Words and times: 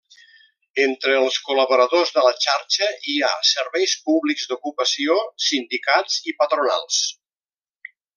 Entre 0.83 1.11
els 1.17 1.35
col·laboradors 1.49 2.13
de 2.15 2.23
la 2.27 2.31
xarxa 2.45 2.87
hi 3.11 3.17
ha 3.27 3.31
serveis 3.49 3.93
públics 4.07 4.47
d'ocupació, 4.53 5.19
sindicats 5.49 6.17
i 6.33 6.39
patronals. 6.41 7.03